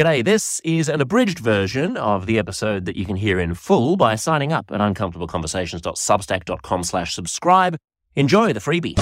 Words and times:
G'day, 0.00 0.24
this 0.24 0.62
is 0.64 0.88
an 0.88 1.02
abridged 1.02 1.40
version 1.40 1.98
of 1.98 2.24
the 2.24 2.38
episode 2.38 2.86
that 2.86 2.96
you 2.96 3.04
can 3.04 3.16
hear 3.16 3.38
in 3.38 3.52
full 3.52 3.98
by 3.98 4.14
signing 4.14 4.50
up 4.50 4.72
at 4.72 4.80
uncomfortableconversations.substack.com 4.80 6.84
slash 6.84 7.14
subscribe. 7.14 7.76
Enjoy 8.16 8.54
the 8.54 8.60
freebie. 8.60 8.94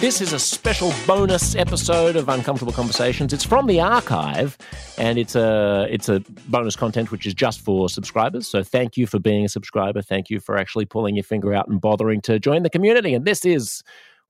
This 0.00 0.20
is 0.20 0.32
a 0.32 0.40
special 0.40 0.92
bonus 1.06 1.54
episode 1.54 2.16
of 2.16 2.28
Uncomfortable 2.28 2.72
Conversations. 2.72 3.32
It's 3.32 3.44
from 3.44 3.68
the 3.68 3.80
archive, 3.80 4.58
and 4.98 5.16
it's 5.16 5.36
a 5.36 5.86
it's 5.88 6.08
a 6.08 6.18
bonus 6.48 6.74
content 6.74 7.12
which 7.12 7.24
is 7.24 7.34
just 7.34 7.60
for 7.60 7.88
subscribers. 7.88 8.48
So 8.48 8.64
thank 8.64 8.96
you 8.96 9.06
for 9.06 9.20
being 9.20 9.44
a 9.44 9.48
subscriber. 9.48 10.02
Thank 10.02 10.28
you 10.28 10.40
for 10.40 10.58
actually 10.58 10.86
pulling 10.86 11.14
your 11.14 11.22
finger 11.22 11.54
out 11.54 11.68
and 11.68 11.80
bothering 11.80 12.20
to 12.22 12.40
join 12.40 12.64
the 12.64 12.70
community. 12.70 13.14
And 13.14 13.24
this 13.24 13.44
is 13.44 13.84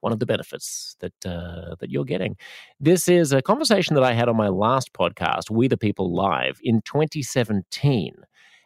one 0.06 0.12
of 0.12 0.20
the 0.20 0.26
benefits 0.26 0.94
that 1.00 1.26
uh, 1.26 1.74
that 1.80 1.90
you're 1.90 2.04
getting. 2.04 2.36
This 2.78 3.08
is 3.08 3.32
a 3.32 3.42
conversation 3.42 3.96
that 3.96 4.04
I 4.04 4.12
had 4.12 4.28
on 4.28 4.36
my 4.36 4.46
last 4.46 4.92
podcast, 4.92 5.50
We 5.50 5.66
the 5.66 5.76
People 5.76 6.14
Live, 6.14 6.60
in 6.62 6.80
2017. 6.82 8.14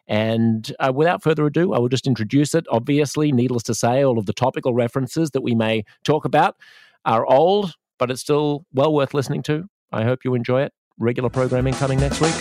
And 0.07 0.71
uh, 0.79 0.91
without 0.93 1.23
further 1.23 1.47
ado, 1.47 1.73
I 1.73 1.79
will 1.79 1.89
just 1.89 2.05
introduce 2.05 2.53
it. 2.53 2.67
Obviously, 2.69 3.31
needless 3.31 3.63
to 3.63 3.73
say, 3.73 4.05
all 4.05 4.19
of 4.19 4.27
the 4.27 4.33
topical 4.33 4.75
references 4.75 5.31
that 5.31 5.41
we 5.41 5.55
may 5.55 5.83
talk 6.03 6.25
about 6.25 6.57
are 7.05 7.25
old, 7.25 7.73
but 7.97 8.11
it's 8.11 8.21
still 8.21 8.67
well 8.71 8.93
worth 8.93 9.15
listening 9.15 9.41
to. 9.43 9.67
I 9.91 10.03
hope 10.03 10.19
you 10.23 10.35
enjoy 10.35 10.61
it. 10.61 10.73
Regular 10.99 11.31
programming 11.31 11.73
coming 11.73 11.99
next 11.99 12.21
week. 12.21 12.35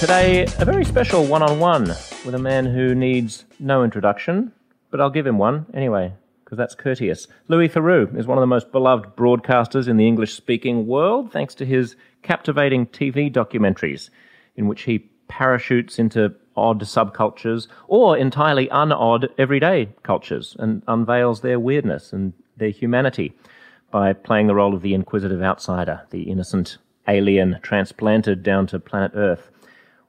Today, 0.00 0.46
a 0.58 0.64
very 0.64 0.86
special 0.86 1.26
one 1.26 1.42
on 1.42 1.58
one 1.58 1.88
with 2.24 2.34
a 2.34 2.38
man 2.38 2.64
who 2.64 2.94
needs 2.94 3.44
no 3.60 3.84
introduction, 3.84 4.52
but 4.90 5.02
I'll 5.02 5.10
give 5.10 5.26
him 5.26 5.36
one 5.36 5.66
anyway 5.74 6.14
because 6.52 6.58
that's 6.58 6.74
courteous. 6.74 7.28
Louis 7.48 7.70
Theroux 7.70 8.14
is 8.14 8.26
one 8.26 8.36
of 8.36 8.42
the 8.42 8.46
most 8.46 8.72
beloved 8.72 9.16
broadcasters 9.16 9.88
in 9.88 9.96
the 9.96 10.06
English 10.06 10.34
speaking 10.34 10.86
world, 10.86 11.32
thanks 11.32 11.54
to 11.54 11.64
his 11.64 11.96
captivating 12.20 12.84
TV 12.88 13.32
documentaries, 13.32 14.10
in 14.56 14.66
which 14.66 14.82
he 14.82 14.98
parachutes 15.28 15.98
into 15.98 16.34
odd 16.54 16.82
subcultures 16.82 17.68
or 17.88 18.18
entirely 18.18 18.68
unodd 18.68 19.30
everyday 19.38 19.88
cultures 20.02 20.54
and 20.58 20.82
unveils 20.88 21.40
their 21.40 21.58
weirdness 21.58 22.12
and 22.12 22.34
their 22.58 22.68
humanity 22.68 23.32
by 23.90 24.12
playing 24.12 24.46
the 24.46 24.54
role 24.54 24.74
of 24.74 24.82
the 24.82 24.92
inquisitive 24.92 25.40
outsider, 25.40 26.02
the 26.10 26.24
innocent 26.24 26.76
alien 27.08 27.58
transplanted 27.62 28.42
down 28.42 28.66
to 28.66 28.78
planet 28.78 29.12
Earth. 29.14 29.50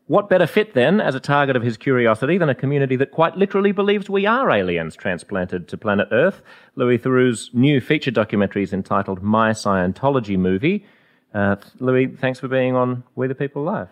What 0.08 0.30
better 0.30 0.48
fit 0.48 0.74
then 0.74 1.00
as 1.00 1.16
a 1.16 1.20
target 1.20 1.56
of 1.56 1.64
his 1.64 1.78
curiosity 1.78 2.38
than 2.38 2.50
a 2.50 2.56
community 2.56 2.98
that 2.98 3.12
quite 3.12 3.38
literally 3.38 3.72
believes 3.72 4.10
we 4.10 4.26
are 4.26 4.52
aliens 4.52 4.98
transplanted 4.98 5.70
to 5.70 5.78
planet 5.78 6.10
Earth? 6.12 6.42
Louis 6.76 6.98
Theroux's 6.98 7.50
new 7.54 7.80
feature 7.80 8.12
documentary 8.12 8.64
is 8.64 8.74
entitled 8.74 9.24
My 9.24 9.52
Scientology 9.52 10.38
Movie. 10.38 10.86
Uh, 11.34 11.56
Louis, 11.80 12.08
thanks 12.08 12.40
for 12.40 12.50
being 12.50 12.76
on 12.76 13.04
We 13.16 13.28
the 13.28 13.36
People 13.36 13.64
Live. 13.64 13.88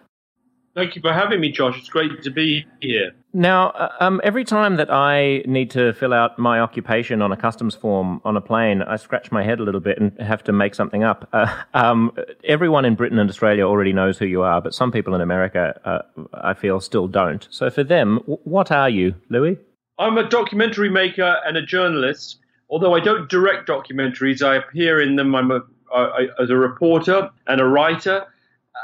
Thank 0.76 0.98
you 0.98 1.02
for 1.02 1.14
having 1.14 1.40
me, 1.40 1.50
Josh. 1.50 1.78
It's 1.80 1.90
great 1.90 2.22
to 2.24 2.30
be 2.30 2.66
here. 2.82 3.12
Now, 3.34 3.70
uh, 3.70 3.90
um, 4.02 4.20
every 4.24 4.44
time 4.44 4.76
that 4.76 4.92
I 4.92 5.44
need 5.46 5.72
to 5.72 5.94
fill 5.94 6.14
out 6.14 6.38
my 6.38 6.60
occupation 6.60 7.22
on 7.22 7.32
a 7.32 7.38
customs 7.38 7.76
form 7.76 8.22
on 8.26 8.36
a 8.36 8.42
plane, 8.42 8.82
I 8.82 8.98
scratch 8.98 9.32
my 9.32 9.44
head 9.44 9.60
a 9.60 9.64
little 9.64 9.80
bit 9.80 10.00
and 10.00 10.18
have 10.20 10.44
to 10.46 10.52
make 10.52 10.76
something 10.76 11.04
up. 11.04 11.30
Uh, 11.32 11.48
um, 11.74 12.12
everyone 12.44 12.84
in 12.84 12.96
Britain 12.96 13.20
and 13.20 13.30
Australia 13.30 13.66
already 13.66 13.94
knows 13.94 14.18
who 14.18 14.26
you 14.26 14.42
are, 14.42 14.62
but 14.62 14.74
some 14.74 14.92
people 14.92 15.16
in 15.16 15.22
America, 15.22 15.80
uh, 15.86 16.00
I 16.34 16.54
feel, 16.54 16.82
still 16.82 17.08
don't. 17.08 17.48
So 17.52 17.70
for 17.70 17.84
them, 17.84 18.18
w- 18.20 18.40
what 18.44 18.70
are 18.72 18.90
you, 18.90 19.16
Louis? 19.30 19.58
I'm 19.98 20.18
a 20.18 20.28
documentary 20.28 20.90
maker 20.90 21.38
and 21.46 21.56
a 21.56 21.66
journalist. 21.66 22.40
Although 22.70 22.96
I 22.96 23.00
don't 23.00 23.30
direct 23.30 23.68
documentaries, 23.68 24.42
I 24.42 24.56
appear 24.56 25.02
in 25.02 25.16
them. 25.16 25.36
I'm 25.36 25.52
a, 25.52 25.62
I, 25.94 26.28
as 26.42 26.50
a 26.50 26.56
reporter 26.56 27.30
and 27.48 27.62
a 27.62 27.66
writer 27.66 28.26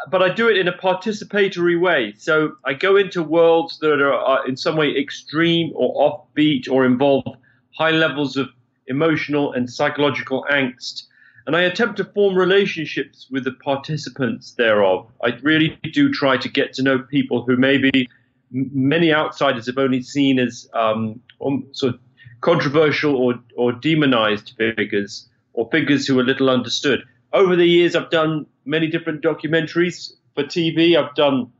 but 0.09 0.21
I 0.21 0.33
do 0.33 0.49
it 0.49 0.57
in 0.57 0.67
a 0.67 0.73
participatory 0.73 1.79
way. 1.79 2.13
So 2.17 2.57
I 2.65 2.73
go 2.73 2.95
into 2.95 3.23
worlds 3.23 3.79
that 3.79 4.01
are 4.01 4.47
in 4.47 4.57
some 4.57 4.75
way 4.75 4.95
extreme 4.97 5.71
or 5.75 6.27
offbeat 6.35 6.69
or 6.69 6.85
involve 6.85 7.25
high 7.77 7.91
levels 7.91 8.37
of 8.37 8.49
emotional 8.87 9.53
and 9.53 9.69
psychological 9.69 10.45
angst. 10.51 11.03
And 11.45 11.55
I 11.55 11.61
attempt 11.61 11.97
to 11.97 12.05
form 12.05 12.35
relationships 12.35 13.27
with 13.31 13.45
the 13.45 13.53
participants 13.53 14.51
thereof. 14.53 15.07
I 15.23 15.29
really 15.41 15.79
do 15.93 16.11
try 16.11 16.37
to 16.37 16.49
get 16.49 16.73
to 16.73 16.83
know 16.83 16.99
people 16.99 17.43
who 17.43 17.55
maybe 17.55 18.09
many 18.51 19.13
outsiders 19.13 19.65
have 19.67 19.77
only 19.77 20.01
seen 20.01 20.39
as 20.39 20.69
um, 20.73 21.21
sort 21.71 21.93
of 21.93 21.99
controversial 22.41 23.15
or, 23.15 23.39
or 23.55 23.71
demonized 23.71 24.53
figures 24.57 25.27
or 25.53 25.69
figures 25.71 26.05
who 26.05 26.19
are 26.19 26.23
little 26.23 26.49
understood. 26.49 27.03
Over 27.37 27.55
the 27.55 27.67
years, 27.67 27.95
I've 27.95 28.09
done 28.09 28.47
many 28.65 28.87
different 28.87 29.21
documentaries 29.21 30.13
for 30.33 30.43
TV. 30.43 30.97
I've 30.97 31.13
done 31.13 31.51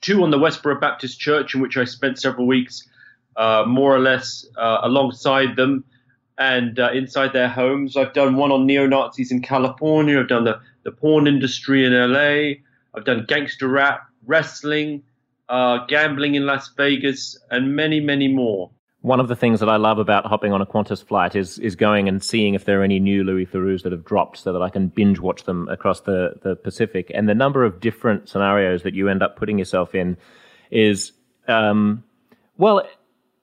two 0.00 0.22
on 0.22 0.30
the 0.30 0.38
Westboro 0.38 0.80
Baptist 0.80 1.20
Church, 1.20 1.54
in 1.54 1.60
which 1.60 1.76
I 1.76 1.84
spent 1.84 2.18
several 2.18 2.46
weeks, 2.46 2.88
uh, 3.36 3.64
more 3.66 3.94
or 3.94 3.98
less, 3.98 4.46
uh, 4.56 4.78
alongside 4.82 5.56
them 5.56 5.84
and 6.38 6.80
uh, 6.80 6.92
inside 6.94 7.34
their 7.34 7.50
homes. 7.50 7.98
I've 7.98 8.14
done 8.14 8.36
one 8.36 8.50
on 8.50 8.64
neo 8.64 8.86
Nazis 8.86 9.30
in 9.30 9.42
California. 9.42 10.18
I've 10.18 10.28
done 10.28 10.44
the, 10.44 10.58
the 10.84 10.90
porn 10.90 11.26
industry 11.26 11.84
in 11.84 11.92
LA. 11.92 12.62
I've 12.94 13.04
done 13.04 13.26
gangster 13.28 13.68
rap, 13.68 14.08
wrestling, 14.24 15.02
uh, 15.50 15.84
gambling 15.84 16.34
in 16.34 16.46
Las 16.46 16.70
Vegas, 16.78 17.38
and 17.50 17.76
many, 17.76 18.00
many 18.00 18.28
more 18.28 18.70
one 19.02 19.18
of 19.18 19.28
the 19.28 19.36
things 19.36 19.60
that 19.60 19.68
I 19.68 19.76
love 19.76 19.98
about 19.98 20.26
hopping 20.26 20.52
on 20.52 20.60
a 20.60 20.66
Qantas 20.66 21.02
flight 21.02 21.34
is 21.34 21.58
is 21.58 21.74
going 21.74 22.08
and 22.08 22.22
seeing 22.22 22.54
if 22.54 22.66
there 22.66 22.80
are 22.80 22.84
any 22.84 23.00
new 23.00 23.24
Louis 23.24 23.46
Theroux's 23.46 23.82
that 23.82 23.92
have 23.92 24.04
dropped, 24.04 24.36
so 24.36 24.52
that 24.52 24.60
I 24.60 24.68
can 24.68 24.88
binge 24.88 25.18
watch 25.20 25.44
them 25.44 25.68
across 25.68 26.00
the 26.00 26.34
the 26.42 26.56
Pacific. 26.56 27.10
And 27.14 27.28
the 27.28 27.34
number 27.34 27.64
of 27.64 27.80
different 27.80 28.28
scenarios 28.28 28.82
that 28.82 28.94
you 28.94 29.08
end 29.08 29.22
up 29.22 29.36
putting 29.36 29.58
yourself 29.58 29.94
in 29.94 30.18
is, 30.70 31.12
um, 31.48 32.04
well, 32.58 32.86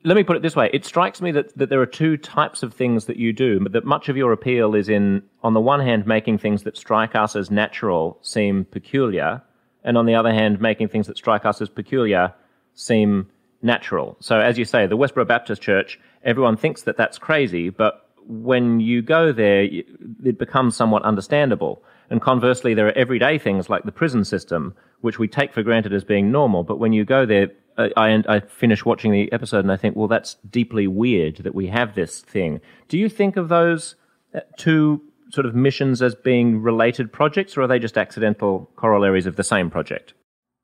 let 0.03 0.15
me 0.15 0.23
put 0.23 0.35
it 0.35 0.43
this 0.43 0.55
way: 0.55 0.69
it 0.73 0.85
strikes 0.85 1.21
me 1.21 1.31
that 1.31 1.57
that 1.57 1.69
there 1.69 1.81
are 1.81 1.87
two 1.87 2.17
types 2.17 2.61
of 2.61 2.71
things 2.71 3.05
that 3.05 3.17
you 3.17 3.33
do. 3.33 3.59
But 3.59 3.71
that 3.71 3.85
much 3.85 4.09
of 4.09 4.17
your 4.17 4.31
appeal 4.33 4.75
is 4.75 4.89
in, 4.89 5.23
on 5.41 5.55
the 5.55 5.61
one 5.61 5.79
hand, 5.79 6.05
making 6.05 6.37
things 6.37 6.63
that 6.63 6.77
strike 6.77 7.15
us 7.15 7.35
as 7.35 7.49
natural 7.49 8.19
seem 8.21 8.65
peculiar, 8.65 9.41
and 9.83 9.97
on 9.97 10.05
the 10.05 10.13
other 10.13 10.31
hand, 10.31 10.61
making 10.61 10.89
things 10.89 11.07
that 11.07 11.17
strike 11.17 11.45
us 11.45 11.61
as 11.61 11.69
peculiar 11.69 12.31
seem 12.75 13.27
natural. 13.61 14.17
So, 14.19 14.39
as 14.39 14.57
you 14.57 14.65
say, 14.65 14.87
the 14.87 14.97
Westboro 14.97 15.27
Baptist 15.27 15.61
Church, 15.61 15.99
everyone 16.23 16.57
thinks 16.57 16.83
that 16.83 16.97
that's 16.97 17.17
crazy, 17.17 17.69
but 17.69 18.09
when 18.27 18.79
you 18.79 19.01
go 19.01 19.31
there, 19.31 19.63
it 19.63 20.37
becomes 20.37 20.75
somewhat 20.75 21.03
understandable. 21.03 21.81
And 22.09 22.21
conversely, 22.21 22.73
there 22.73 22.87
are 22.87 22.97
everyday 22.97 23.37
things 23.37 23.69
like 23.69 23.83
the 23.83 23.91
prison 23.91 24.23
system, 24.23 24.75
which 25.01 25.19
we 25.19 25.27
take 25.27 25.53
for 25.53 25.63
granted 25.63 25.93
as 25.93 26.03
being 26.03 26.31
normal. 26.31 26.63
But 26.63 26.79
when 26.79 26.93
you 26.93 27.05
go 27.05 27.25
there, 27.25 27.51
I, 27.77 28.23
I 28.27 28.39
finish 28.39 28.85
watching 28.85 29.11
the 29.11 29.31
episode 29.31 29.59
and 29.59 29.71
I 29.71 29.77
think, 29.77 29.95
well, 29.95 30.07
that's 30.07 30.35
deeply 30.49 30.87
weird 30.87 31.37
that 31.37 31.53
we 31.53 31.67
have 31.67 31.95
this 31.95 32.21
thing. 32.21 32.59
Do 32.87 32.97
you 32.97 33.07
think 33.07 33.37
of 33.37 33.49
those 33.49 33.95
uh, 34.33 34.39
two 34.57 35.01
sort 35.29 35.45
of 35.45 35.53
missions 35.53 36.01
as 36.01 36.15
being 36.15 36.61
related 36.61 37.11
projects, 37.11 37.57
or 37.57 37.63
are 37.63 37.67
they 37.67 37.79
just 37.79 37.97
accidental 37.97 38.69
corollaries 38.77 39.25
of 39.25 39.35
the 39.35 39.43
same 39.43 39.69
project? 39.69 40.13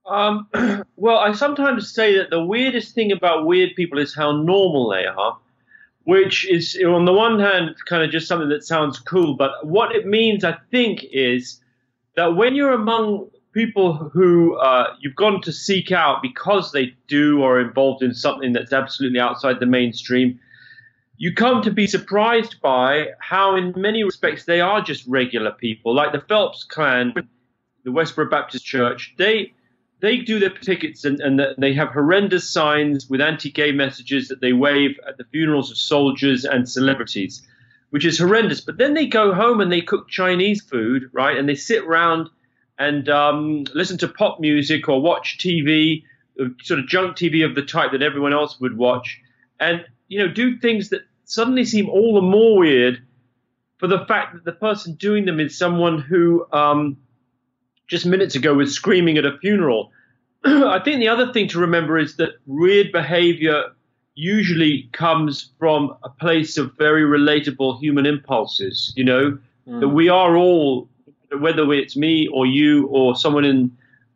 Um, 0.05 0.47
well, 0.95 1.17
I 1.17 1.33
sometimes 1.33 1.93
say 1.93 2.17
that 2.17 2.29
the 2.29 2.43
weirdest 2.43 2.93
thing 2.93 3.11
about 3.11 3.45
weird 3.45 3.75
people 3.75 3.99
is 3.99 4.15
how 4.15 4.31
normal 4.31 4.89
they 4.89 5.05
are, 5.05 5.37
which 6.03 6.49
is, 6.49 6.77
on 6.85 7.05
the 7.05 7.13
one 7.13 7.39
hand, 7.39 7.75
kind 7.85 8.03
of 8.03 8.11
just 8.11 8.27
something 8.27 8.49
that 8.49 8.63
sounds 8.63 8.99
cool, 8.99 9.35
but 9.35 9.65
what 9.65 9.95
it 9.95 10.05
means, 10.05 10.43
I 10.43 10.57
think, 10.71 11.05
is 11.11 11.61
that 12.15 12.35
when 12.35 12.55
you're 12.55 12.73
among 12.73 13.29
people 13.53 13.93
who 13.93 14.55
uh, 14.57 14.95
you've 14.99 15.15
gone 15.15 15.39
to 15.41 15.51
seek 15.51 15.91
out 15.91 16.21
because 16.21 16.71
they 16.71 16.93
do 17.07 17.41
or 17.41 17.57
are 17.57 17.61
involved 17.61 18.01
in 18.01 18.13
something 18.13 18.51
that's 18.51 18.73
absolutely 18.73 19.19
outside 19.19 19.59
the 19.59 19.65
mainstream, 19.65 20.39
you 21.17 21.33
come 21.33 21.61
to 21.61 21.71
be 21.71 21.87
surprised 21.87 22.59
by 22.61 23.07
how, 23.19 23.55
in 23.55 23.73
many 23.77 24.03
respects, 24.03 24.45
they 24.45 24.59
are 24.59 24.81
just 24.81 25.05
regular 25.07 25.51
people. 25.51 25.93
Like 25.93 26.11
the 26.11 26.19
Phelps 26.19 26.63
clan, 26.63 27.13
the 27.83 27.91
Westboro 27.91 28.29
Baptist 28.29 28.65
Church, 28.65 29.13
they 29.17 29.53
they 30.03 30.17
do 30.17 30.37
their 30.37 30.49
tickets 30.49 31.05
and, 31.05 31.21
and 31.21 31.41
they 31.57 31.73
have 31.73 31.87
horrendous 31.87 32.49
signs 32.49 33.09
with 33.09 33.21
anti-gay 33.21 33.71
messages 33.71 34.27
that 34.27 34.41
they 34.41 34.51
wave 34.51 34.99
at 35.07 35.17
the 35.17 35.23
funerals 35.23 35.71
of 35.71 35.77
soldiers 35.77 36.43
and 36.43 36.67
celebrities, 36.69 37.41
which 37.91 38.03
is 38.03 38.19
horrendous. 38.19 38.59
But 38.59 38.77
then 38.77 38.95
they 38.95 39.05
go 39.05 39.33
home 39.33 39.61
and 39.61 39.71
they 39.71 39.79
cook 39.79 40.09
Chinese 40.09 40.61
food, 40.61 41.09
right? 41.13 41.37
And 41.37 41.47
they 41.47 41.55
sit 41.55 41.85
around 41.85 42.29
and 42.77 43.07
um, 43.07 43.63
listen 43.73 43.97
to 43.99 44.09
pop 44.09 44.41
music 44.41 44.89
or 44.89 45.01
watch 45.01 45.37
TV, 45.39 46.03
uh, 46.37 46.47
sort 46.61 46.81
of 46.81 46.87
junk 46.87 47.15
TV 47.15 47.45
of 47.45 47.55
the 47.55 47.61
type 47.61 47.93
that 47.93 48.01
everyone 48.01 48.33
else 48.33 48.59
would 48.59 48.75
watch, 48.75 49.21
and 49.61 49.85
you 50.09 50.19
know 50.19 50.27
do 50.27 50.57
things 50.57 50.89
that 50.89 51.03
suddenly 51.23 51.63
seem 51.63 51.87
all 51.87 52.13
the 52.15 52.21
more 52.21 52.57
weird 52.57 53.01
for 53.77 53.87
the 53.87 54.05
fact 54.05 54.33
that 54.33 54.43
the 54.43 54.51
person 54.51 54.95
doing 54.95 55.23
them 55.23 55.39
is 55.39 55.57
someone 55.57 55.99
who 55.99 56.45
um, 56.51 56.97
just 57.93 58.07
minutes 58.07 58.33
ago 58.33 58.55
was 58.55 58.73
screaming 58.73 59.19
at 59.19 59.25
a 59.25 59.37
funeral. 59.37 59.91
I 60.43 60.79
think 60.83 60.99
the 60.99 61.09
other 61.09 61.31
thing 61.31 61.47
to 61.49 61.59
remember 61.59 61.99
is 61.99 62.15
that 62.15 62.31
weird 62.47 62.91
behavior 62.91 63.65
usually 64.15 64.89
comes 64.93 65.51
from 65.59 65.95
a 66.03 66.09
place 66.09 66.57
of 66.57 66.75
very 66.75 67.03
relatable 67.03 67.79
human 67.79 68.07
impulses, 68.07 68.93
you 68.95 69.03
know, 69.03 69.37
mm. 69.67 69.79
that 69.79 69.89
we 69.89 70.09
are 70.09 70.35
all 70.35 70.89
whether 71.37 71.71
it's 71.71 71.95
me 71.95 72.27
or 72.33 72.47
you 72.47 72.87
or 72.87 73.15
someone 73.15 73.45
in 73.45 73.71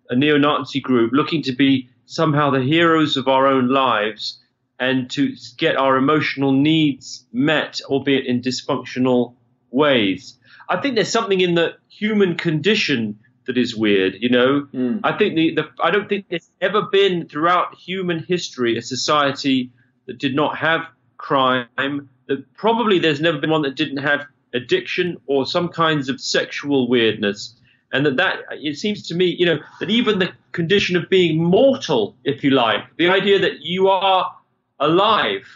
a 0.09 0.15
neo-Nazi 0.15 0.79
group 0.79 1.12
looking 1.13 1.44
to 1.44 1.51
be 1.51 1.88
somehow 2.07 2.50
the 2.50 2.63
heroes 2.63 3.15
of 3.15 3.27
our 3.27 3.45
own 3.45 3.68
lives 3.68 4.39
and 4.79 5.07
to 5.12 5.35
get 5.57 5.75
our 5.75 5.97
emotional 5.97 6.51
needs 6.51 7.27
met, 7.31 7.79
albeit 7.85 8.25
in 8.25 8.41
dysfunctional 8.41 9.35
ways. 9.69 10.35
I 10.68 10.77
think 10.81 10.95
there's 10.95 11.12
something 11.12 11.41
in 11.41 11.53
the 11.53 11.75
human 11.89 12.35
condition 12.38 13.19
that 13.48 13.58
is 13.58 13.76
weird. 13.76 14.16
You 14.20 14.30
know, 14.30 14.68
mm. 14.74 15.00
I 15.04 15.18
think 15.18 15.36
the, 15.36 15.56
the 15.56 15.70
I 15.82 15.90
don't 15.92 16.08
think 16.08 16.28
there's 16.30 16.50
ever 16.62 16.84
been 16.84 17.28
throughout 17.28 17.76
human 17.76 18.24
history 18.24 18.78
a 18.78 18.82
society 18.82 19.72
that 20.06 20.20
did 20.20 20.36
not 20.36 20.58
have 20.58 20.82
crime. 21.18 22.10
That 22.28 22.54
probably 22.54 23.00
there's 23.00 23.22
never 23.22 23.40
been 23.40 23.50
one 23.50 23.64
that 23.64 23.76
didn't 23.76 23.98
have 23.98 24.26
addiction 24.54 25.18
or 25.26 25.46
some 25.46 25.70
kinds 25.70 26.10
of 26.10 26.22
sexual 26.22 26.90
weirdness. 26.90 27.56
And 27.94 28.06
that, 28.06 28.18
that 28.18 28.40
it 28.52 28.78
seems 28.78 29.08
to 29.08 29.16
me, 29.16 29.26
you 29.26 29.46
know, 29.46 29.60
that 29.80 29.90
even 29.90 30.20
the 30.20 30.32
condition 30.52 30.98
of 30.98 31.10
being 31.10 31.42
mortal, 31.42 32.16
if 32.26 32.44
you 32.44 32.52
like, 32.52 32.84
the 32.98 33.08
idea 33.08 33.40
that 33.40 33.62
you 33.62 33.88
are 33.88 34.36
alive 34.80 35.48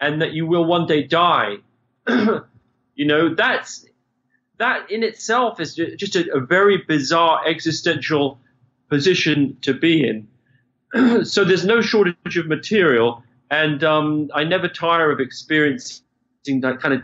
and 0.00 0.22
that 0.22 0.32
you 0.32 0.46
will 0.46 0.64
one 0.64 0.86
day 0.86 1.02
die, 1.02 1.56
you 2.08 3.04
know, 3.04 3.34
that's 3.34 3.84
that 4.58 4.90
in 4.90 5.02
itself 5.02 5.60
is 5.60 5.74
just 5.74 6.16
a, 6.16 6.32
a 6.34 6.40
very 6.40 6.78
bizarre 6.86 7.46
existential 7.46 8.38
position 8.88 9.56
to 9.62 9.74
be 9.74 10.06
in. 10.06 10.28
so 11.24 11.44
there's 11.44 11.64
no 11.64 11.80
shortage 11.80 12.36
of 12.36 12.46
material, 12.46 13.22
and 13.50 13.82
um, 13.82 14.30
I 14.34 14.44
never 14.44 14.68
tire 14.68 15.10
of 15.10 15.20
experiencing 15.20 16.02
that 16.60 16.80
kind 16.80 16.94
of 16.94 17.02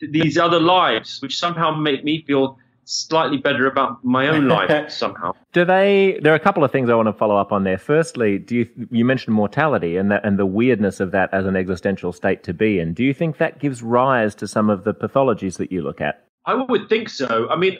these 0.00 0.38
other 0.38 0.60
lives, 0.60 1.20
which 1.20 1.38
somehow 1.38 1.74
make 1.74 2.04
me 2.04 2.24
feel 2.26 2.58
slightly 2.84 3.36
better 3.36 3.66
about 3.66 4.02
my 4.02 4.28
own 4.28 4.48
life 4.56 4.90
somehow. 4.90 5.32
Do 5.52 5.64
they? 5.64 6.18
There 6.22 6.32
are 6.32 6.36
a 6.36 6.40
couple 6.40 6.64
of 6.64 6.72
things 6.72 6.88
I 6.88 6.94
want 6.94 7.08
to 7.08 7.12
follow 7.12 7.36
up 7.36 7.52
on 7.52 7.64
there. 7.64 7.78
Firstly, 7.78 8.38
do 8.38 8.56
you 8.56 8.88
you 8.90 9.04
mentioned 9.04 9.34
mortality 9.34 9.96
and 9.96 10.10
that 10.10 10.24
and 10.24 10.38
the 10.38 10.46
weirdness 10.46 10.98
of 11.00 11.10
that 11.12 11.32
as 11.32 11.46
an 11.46 11.54
existential 11.54 12.12
state 12.12 12.42
to 12.44 12.54
be 12.54 12.80
in? 12.80 12.94
Do 12.94 13.04
you 13.04 13.14
think 13.14 13.38
that 13.38 13.60
gives 13.60 13.82
rise 13.82 14.34
to 14.36 14.48
some 14.48 14.70
of 14.70 14.84
the 14.84 14.94
pathologies 14.94 15.58
that 15.58 15.70
you 15.70 15.82
look 15.82 16.00
at? 16.00 16.27
I 16.48 16.54
would 16.54 16.88
think 16.88 17.10
so. 17.10 17.46
I 17.50 17.56
mean, 17.56 17.76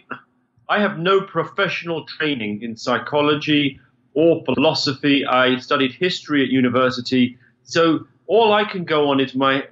I 0.68 0.78
have 0.78 0.98
no 0.98 1.22
professional 1.22 2.04
training 2.04 2.60
in 2.60 2.76
psychology 2.76 3.80
or 4.12 4.44
philosophy. 4.44 5.24
I 5.24 5.56
studied 5.56 5.92
history 5.92 6.42
at 6.42 6.50
university, 6.50 7.38
so 7.64 8.06
all 8.26 8.52
I 8.52 8.64
can 8.64 8.84
go 8.84 9.08
on 9.08 9.20
is 9.20 9.34
my 9.34 9.66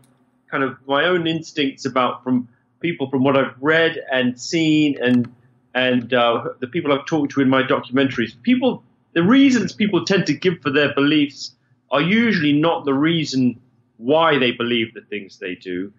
kind 0.51 0.65
of 0.65 0.79
my 0.87 1.05
own 1.05 1.27
instincts 1.27 1.85
about 1.85 2.25
from 2.25 2.49
people 2.81 3.11
from 3.11 3.23
what 3.23 3.37
I've 3.37 3.55
read 3.61 4.03
and 4.11 4.41
seen 4.41 4.97
and 5.03 5.31
and 5.75 6.15
uh, 6.15 6.49
the 6.61 6.67
people 6.67 6.91
I've 6.91 7.05
talked 7.05 7.33
to 7.33 7.43
in 7.43 7.51
my 7.51 7.63
documentaries. 7.63 8.33
People, 8.45 8.83
the 9.13 9.23
reasons 9.23 9.75
people 9.75 10.07
tend 10.07 10.25
to 10.29 10.33
give 10.33 10.63
for 10.63 10.71
their 10.71 10.95
beliefs 10.95 11.55
are 11.91 12.01
usually 12.01 12.55
not 12.55 12.87
the 12.87 12.95
reason 12.95 13.61
why 13.99 14.39
they 14.39 14.53
believe 14.53 14.95
the 14.95 15.03
things 15.03 15.39
they 15.39 15.55
do. 15.55 15.93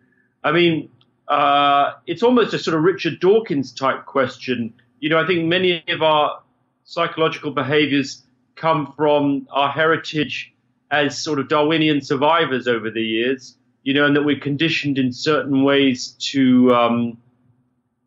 I 0.43 0.51
mean, 0.51 0.89
uh, 1.27 1.93
it's 2.05 2.23
almost 2.23 2.53
a 2.53 2.59
sort 2.59 2.77
of 2.77 2.83
Richard 2.83 3.19
Dawkins 3.19 3.71
type 3.71 4.05
question. 4.05 4.73
You 4.99 5.09
know, 5.09 5.19
I 5.19 5.27
think 5.27 5.45
many 5.45 5.83
of 5.89 6.01
our 6.01 6.41
psychological 6.85 7.51
behaviors 7.51 8.23
come 8.55 8.93
from 8.95 9.47
our 9.51 9.69
heritage 9.69 10.53
as 10.89 11.21
sort 11.21 11.39
of 11.39 11.49
Darwinian 11.49 12.01
survivors 12.01 12.67
over 12.67 12.89
the 12.89 13.01
years. 13.01 13.55
You 13.83 13.93
know, 13.93 14.05
and 14.05 14.15
that 14.17 14.23
we're 14.23 14.39
conditioned 14.39 14.97
in 14.97 15.13
certain 15.13 15.63
ways 15.63 16.15
to 16.31 16.73
um, 16.75 17.17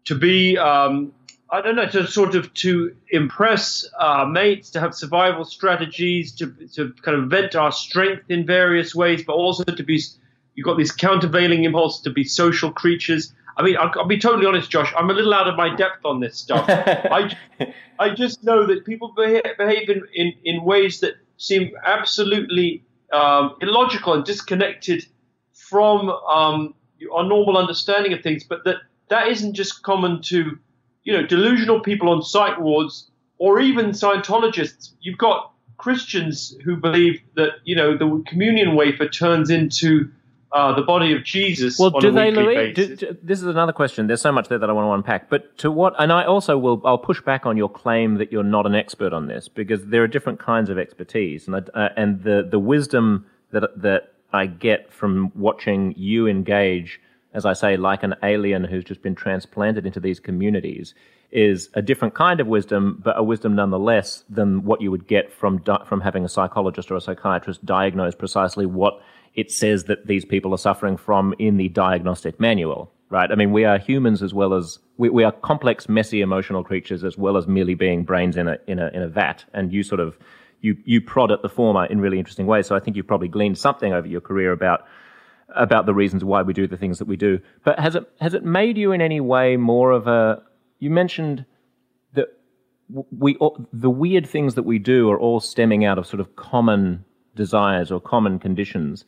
to 0.05 0.15
be 0.15 0.59
um, 0.59 1.13
I 1.51 1.61
don't 1.61 1.75
know 1.75 1.87
to 1.89 2.07
sort 2.07 2.35
of 2.35 2.53
to 2.55 2.95
impress 3.09 3.89
our 3.99 4.27
mates, 4.27 4.71
to 4.71 4.81
have 4.81 4.95
survival 4.95 5.45
strategies, 5.45 6.33
to 6.33 6.53
to 6.75 6.93
kind 7.03 7.17
of 7.17 7.31
vent 7.31 7.57
our 7.57 7.73
strength 7.73 8.31
in 8.31 8.47
various 8.47 8.95
ways, 8.95 9.23
but 9.27 9.33
also 9.33 9.65
to 9.65 9.83
be 9.83 10.01
You've 10.61 10.67
got 10.67 10.77
this 10.77 10.93
countervailing 10.93 11.65
impulse 11.65 12.03
to 12.03 12.11
be 12.11 12.23
social 12.23 12.71
creatures. 12.71 13.33
I 13.57 13.63
mean, 13.63 13.79
I'll, 13.79 13.91
I'll, 13.97 14.07
be 14.07 14.19
totally 14.19 14.45
honest, 14.45 14.71
Josh. 14.71 14.93
I'm 14.95 15.09
a 15.09 15.15
little 15.15 15.33
out 15.33 15.49
of 15.49 15.57
my 15.57 15.75
depth 15.75 16.05
on 16.05 16.21
this 16.21 16.37
stuff. 16.37 16.67
I, 16.69 17.35
I 17.99 18.11
just 18.15 18.45
know 18.45 18.67
that 18.67 18.85
people 18.85 19.15
behave, 19.17 19.41
behave 19.57 19.89
in, 19.89 20.03
in, 20.13 20.35
in 20.45 20.63
ways 20.63 21.01
that 21.01 21.15
seem 21.39 21.71
absolutely 21.83 22.85
um, 23.11 23.57
illogical 23.63 24.13
and 24.13 24.23
disconnected 24.23 25.07
from 25.55 26.11
um, 26.11 26.75
our 27.11 27.25
normal 27.25 27.57
understanding 27.57 28.13
of 28.13 28.21
things. 28.21 28.45
But 28.45 28.65
that 28.65 28.83
that 29.09 29.29
isn't 29.29 29.55
just 29.55 29.83
common 29.83 30.21
to, 30.25 30.59
you 31.05 31.13
know, 31.15 31.25
delusional 31.25 31.81
people 31.81 32.11
on 32.11 32.23
psych 32.23 32.59
wards 32.59 33.11
or 33.39 33.61
even 33.61 33.93
Scientologists. 33.93 34.91
You've 35.01 35.17
got 35.17 35.55
Christians 35.79 36.55
who 36.67 36.77
believe 36.77 37.23
that 37.37 37.53
you 37.65 37.75
know 37.75 37.97
the 37.97 38.23
communion 38.27 38.77
wafer 38.77 39.09
turns 39.09 39.49
into 39.49 40.11
uh, 40.53 40.75
the 40.75 40.83
body 40.83 41.13
of 41.13 41.25
Jesus. 41.25 41.79
Well, 41.79 41.91
do 41.91 42.11
they, 42.11 42.31
Louis? 42.31 42.73
Do, 42.73 42.97
do, 42.97 43.17
this 43.23 43.41
is 43.41 43.47
another 43.47 43.73
question. 43.73 44.09
There's 44.09 44.21
so 44.21 44.33
much 44.33 44.49
there 44.49 44.59
that 44.59 44.69
I 44.69 44.73
want 44.73 44.87
to 44.87 44.93
unpack. 44.93 45.31
But 45.31 45.57
to 45.59 45.71
what? 45.71 45.95
And 45.99 46.13
I 46.13 46.25
also 46.25 46.59
will. 46.59 46.83
I'll 46.85 46.99
push 46.99 47.21
back 47.21 47.47
on 47.47 47.57
your 47.57 47.69
claim 47.69 48.17
that 48.17 48.33
you're 48.33 48.43
not 48.43 48.67
an 48.67 48.75
expert 48.75 49.13
on 49.13 49.29
this 49.29 49.49
because 49.49 49.87
there 49.87 50.03
are 50.03 50.09
different 50.09 50.41
kinds 50.41 50.69
of 50.69 50.79
expertise, 50.79 51.47
and 51.47 51.57
I, 51.57 51.79
uh, 51.79 51.89
and 51.97 52.23
the 52.23 52.47
the 52.51 52.59
wisdom 52.59 53.27
that 53.53 53.81
that 53.81 54.13
I 54.33 54.47
get 54.47 54.93
from 54.93 55.31
watching 55.35 55.95
you 55.97 56.27
engage, 56.27 57.01
as 57.33 57.47
I 57.47 57.53
say, 57.53 57.77
like 57.77 58.03
an 58.03 58.15
alien 58.23 58.65
who's 58.65 58.85
just 58.85 59.03
been 59.03 59.15
transplanted 59.15 59.87
into 59.87 60.01
these 60.01 60.19
communities, 60.19 60.95
is 61.31 61.69
a 61.75 61.83
different 61.83 62.15
kind 62.15 62.41
of 62.41 62.49
wisdom, 62.49 63.01
but 63.05 63.17
a 63.17 63.23
wisdom 63.23 63.55
nonetheless 63.55 64.25
than 64.29 64.65
what 64.65 64.81
you 64.81 64.91
would 64.91 65.07
get 65.07 65.33
from 65.33 65.63
from 65.87 66.01
having 66.01 66.25
a 66.25 66.29
psychologist 66.29 66.91
or 66.91 66.97
a 66.97 67.01
psychiatrist 67.01 67.65
diagnose 67.65 68.17
precisely 68.17 68.67
what 68.67 69.01
it 69.35 69.51
says 69.51 69.85
that 69.85 70.07
these 70.07 70.25
people 70.25 70.53
are 70.53 70.59
suffering 70.59 70.97
from 70.97 71.35
in 71.39 71.57
the 71.57 71.69
diagnostic 71.69 72.41
manual, 72.41 72.93
right? 73.11 73.31
I 73.31 73.35
mean, 73.35 73.53
we 73.53 73.65
are 73.65 73.79
humans 73.79 74.23
as 74.23 74.35
well 74.35 74.55
as 74.55 74.79
we, 74.99 75.09
we 75.09 75.25
are 75.25 75.33
complex, 75.33 75.89
messy, 75.89 76.21
emotional 76.21 76.65
creatures 76.65 77.05
as 77.05 77.17
well 77.17 77.37
as 77.37 77.47
merely 77.47 77.75
being 77.75 78.05
brains 78.05 78.37
in 78.37 78.49
a 78.49 78.59
in 78.67 78.79
a 78.79 78.89
in 78.89 79.03
a 79.03 79.09
vat. 79.09 79.45
And 79.55 79.73
you 79.73 79.83
sort 79.83 80.01
of 80.01 80.19
you 80.61 80.77
you 80.85 81.01
prod 81.01 81.31
at 81.31 81.43
the 81.43 81.49
former 81.49 81.87
in 81.87 82.01
really 82.01 82.19
interesting 82.19 82.47
ways. 82.47 82.67
So 82.67 82.77
I 82.77 82.81
think 82.81 82.97
you've 82.97 83.07
probably 83.07 83.29
gleaned 83.29 83.59
something 83.59 83.93
over 83.93 84.07
your 84.07 84.21
career 84.21 84.53
about 84.53 84.87
about 85.57 85.87
the 85.87 85.95
reasons 85.95 86.25
why 86.25 86.43
we 86.43 86.53
do 86.53 86.67
the 86.67 86.77
things 86.77 86.99
that 86.99 87.09
we 87.09 87.17
do. 87.17 87.41
But 87.65 87.79
has 87.79 87.95
it 87.95 88.11
has 88.21 88.35
it 88.35 88.45
made 88.45 88.77
you 88.77 88.93
in 88.93 89.01
any 89.01 89.21
way 89.21 89.57
more 89.57 89.91
of 89.93 90.07
a? 90.07 90.43
You 90.79 90.91
mentioned 90.91 91.45
that 92.15 92.29
we 92.89 93.37
the 93.73 93.91
weird 93.91 94.27
things 94.27 94.55
that 94.55 94.65
we 94.65 94.79
do 94.79 95.11
are 95.11 95.19
all 95.19 95.41
stemming 95.41 95.85
out 95.85 95.99
of 95.99 96.07
sort 96.07 96.21
of 96.21 96.37
common 96.37 97.05
desires 97.35 97.91
or 97.91 98.01
common 98.01 98.39
conditions. 98.39 99.05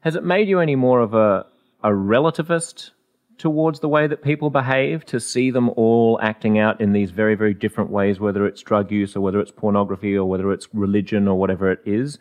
Has 0.00 0.16
it 0.16 0.24
made 0.24 0.48
you 0.48 0.60
any 0.60 0.76
more 0.76 1.00
of 1.00 1.14
a, 1.14 1.46
a 1.82 1.90
relativist 1.90 2.90
towards 3.38 3.80
the 3.80 3.88
way 3.88 4.06
that 4.06 4.22
people 4.22 4.50
behave 4.50 5.04
to 5.06 5.20
see 5.20 5.50
them 5.50 5.70
all 5.70 6.18
acting 6.22 6.58
out 6.58 6.80
in 6.80 6.92
these 6.92 7.10
very, 7.10 7.34
very 7.34 7.54
different 7.54 7.90
ways, 7.90 8.18
whether 8.18 8.46
it's 8.46 8.62
drug 8.62 8.90
use 8.90 9.14
or 9.14 9.20
whether 9.20 9.40
it's 9.40 9.50
pornography 9.50 10.16
or 10.16 10.28
whether 10.28 10.52
it's 10.52 10.68
religion 10.72 11.28
or 11.28 11.38
whatever 11.38 11.70
it 11.70 11.80
is? 11.84 12.18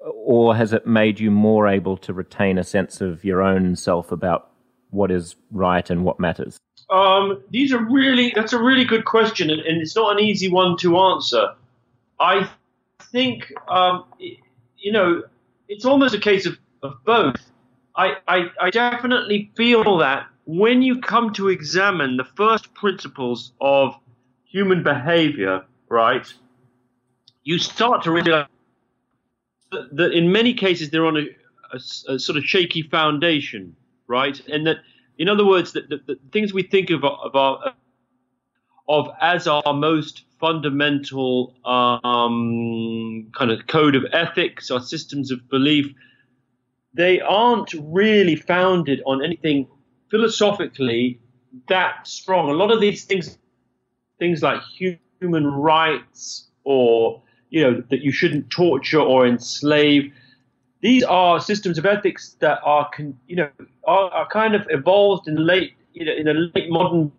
Or 0.00 0.54
has 0.56 0.72
it 0.72 0.86
made 0.86 1.20
you 1.20 1.30
more 1.30 1.68
able 1.68 1.96
to 1.98 2.12
retain 2.12 2.58
a 2.58 2.64
sense 2.64 3.00
of 3.00 3.24
your 3.24 3.40
own 3.40 3.76
self 3.76 4.12
about 4.12 4.50
what 4.90 5.10
is 5.10 5.36
right 5.50 5.88
and 5.88 6.04
what 6.04 6.20
matters? 6.20 6.58
Um, 6.90 7.42
these 7.50 7.72
are 7.72 7.82
really, 7.82 8.32
that's 8.34 8.52
a 8.52 8.62
really 8.62 8.84
good 8.84 9.06
question, 9.06 9.48
and, 9.48 9.60
and, 9.60 9.80
it's 9.80 9.96
not 9.96 10.18
an 10.18 10.22
easy 10.22 10.48
one 10.48 10.76
to 10.78 10.98
answer. 10.98 11.54
I 12.20 12.50
think 13.00 13.50
um, 13.68 14.04
you 14.82 14.92
know, 14.92 15.22
it's 15.68 15.84
almost 15.84 16.14
a 16.14 16.18
case 16.18 16.44
of, 16.44 16.58
of 16.82 17.02
both. 17.04 17.36
I, 17.96 18.16
I, 18.26 18.50
I 18.60 18.70
definitely 18.70 19.50
feel 19.56 19.98
that 19.98 20.26
when 20.44 20.82
you 20.82 21.00
come 21.00 21.32
to 21.34 21.48
examine 21.48 22.16
the 22.16 22.24
first 22.24 22.74
principles 22.74 23.52
of 23.60 23.94
human 24.44 24.82
behavior, 24.82 25.64
right, 25.88 26.32
you 27.44 27.58
start 27.58 28.02
to 28.04 28.10
realize 28.10 28.46
that, 29.70 30.12
in 30.12 30.32
many 30.32 30.52
cases 30.52 30.90
they're 30.90 31.06
on 31.06 31.16
a, 31.16 31.26
a, 31.72 32.14
a, 32.14 32.18
sort 32.18 32.36
of 32.36 32.44
shaky 32.44 32.82
foundation, 32.82 33.74
right? 34.06 34.40
And 34.48 34.66
that, 34.66 34.78
in 35.18 35.28
other 35.28 35.46
words, 35.46 35.72
that 35.72 35.88
the, 35.88 36.00
the 36.06 36.18
things 36.32 36.52
we 36.52 36.62
think 36.62 36.90
of, 36.90 37.04
of 37.04 37.34
our 37.36 37.74
of 38.88 39.08
as 39.20 39.46
our 39.46 39.72
most 39.72 40.24
fundamental 40.42 41.54
um, 41.64 43.30
kind 43.32 43.52
of 43.52 43.64
code 43.68 43.94
of 43.94 44.04
ethics 44.12 44.72
or 44.72 44.80
systems 44.80 45.30
of 45.30 45.48
belief, 45.48 45.86
they 46.92 47.20
aren't 47.20 47.72
really 47.78 48.34
founded 48.34 49.00
on 49.06 49.24
anything 49.24 49.68
philosophically 50.10 51.20
that 51.68 52.08
strong. 52.08 52.50
A 52.50 52.54
lot 52.54 52.72
of 52.72 52.80
these 52.80 53.04
things, 53.04 53.38
things 54.18 54.42
like 54.42 54.60
human 55.20 55.46
rights 55.46 56.48
or 56.64 57.22
you 57.50 57.62
know 57.62 57.82
that 57.90 58.00
you 58.00 58.10
shouldn't 58.10 58.50
torture 58.50 59.00
or 59.00 59.24
enslave. 59.24 60.12
These 60.80 61.04
are 61.04 61.38
systems 61.38 61.78
of 61.78 61.86
ethics 61.86 62.36
that 62.40 62.58
are, 62.64 62.90
you 63.28 63.36
know, 63.36 63.48
are, 63.84 64.10
are 64.10 64.28
kind 64.28 64.56
of 64.56 64.66
evolved 64.70 65.28
in 65.28 65.36
late, 65.36 65.74
you 65.92 66.04
know, 66.04 66.12
in 66.12 66.26
a 66.26 66.34
late 66.34 66.68
modern 66.68 67.12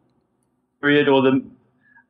period 0.82 1.08
or 1.08 1.22
the 1.22 1.42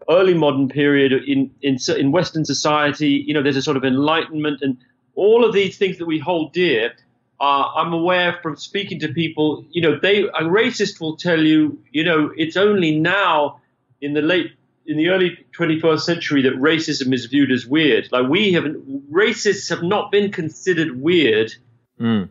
early 0.10 0.34
modern 0.34 0.70
period 0.70 1.12
in, 1.12 1.52
in, 1.62 1.78
in 1.98 2.12
Western 2.12 2.46
society. 2.46 3.24
You 3.26 3.34
know, 3.34 3.44
there's 3.44 3.58
a 3.58 3.62
sort 3.62 3.78
of 3.78 3.84
enlightenment 3.84 4.60
and 4.62 4.78
all 5.16 5.46
of 5.46 5.54
these 5.54 5.78
things 5.78 5.98
that 6.00 6.06
we 6.06 6.20
hold 6.20 6.54
dear. 6.54 6.94
Uh, 7.40 7.68
I'm 7.76 7.94
aware 7.94 8.40
from 8.42 8.56
speaking 8.56 9.00
to 9.02 9.10
people, 9.10 9.66
you 9.72 9.82
know, 9.82 10.00
they 10.02 10.24
a 10.24 10.44
racist 10.44 11.02
will 11.02 11.18
tell 11.18 11.42
you, 11.42 11.80
you 11.92 12.04
know, 12.04 12.32
it's 12.36 12.58
only 12.58 12.98
now 12.98 13.62
in 14.02 14.14
the 14.14 14.22
late 14.22 14.52
in 14.86 14.98
the 14.98 15.10
early 15.10 15.38
21st 15.58 16.02
century 16.02 16.42
that 16.44 16.54
racism 16.54 17.14
is 17.14 17.26
viewed 17.26 17.52
as 17.52 17.66
weird. 17.66 18.10
Like 18.12 18.30
we 18.30 18.54
have 18.54 18.66
racists 19.12 19.70
have 19.70 19.84
not 19.84 20.12
been 20.12 20.32
considered 20.32 21.02
weird. 21.02 21.54
Mm. 22.00 22.30